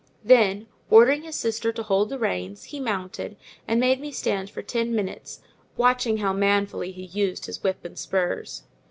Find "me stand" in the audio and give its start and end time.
4.01-4.49